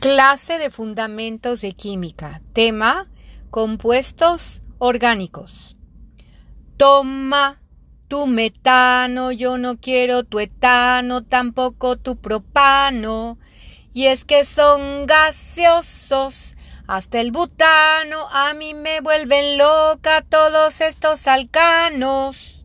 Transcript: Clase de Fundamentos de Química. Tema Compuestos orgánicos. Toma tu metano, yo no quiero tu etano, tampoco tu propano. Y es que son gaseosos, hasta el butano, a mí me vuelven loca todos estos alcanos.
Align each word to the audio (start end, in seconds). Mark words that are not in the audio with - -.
Clase 0.00 0.58
de 0.58 0.70
Fundamentos 0.70 1.60
de 1.60 1.72
Química. 1.72 2.40
Tema 2.52 3.08
Compuestos 3.50 4.60
orgánicos. 4.78 5.76
Toma 6.76 7.60
tu 8.06 8.28
metano, 8.28 9.32
yo 9.32 9.58
no 9.58 9.80
quiero 9.80 10.22
tu 10.22 10.38
etano, 10.38 11.24
tampoco 11.24 11.96
tu 11.96 12.14
propano. 12.14 13.40
Y 13.92 14.06
es 14.06 14.24
que 14.24 14.44
son 14.44 15.06
gaseosos, 15.06 16.54
hasta 16.86 17.20
el 17.20 17.32
butano, 17.32 18.28
a 18.30 18.54
mí 18.54 18.74
me 18.74 19.00
vuelven 19.00 19.58
loca 19.58 20.22
todos 20.28 20.80
estos 20.80 21.26
alcanos. 21.26 22.57